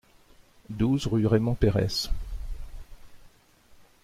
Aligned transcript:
douze 0.71 1.05
rue 1.05 1.27
Raymond 1.27 1.53
Peyrès 1.53 2.09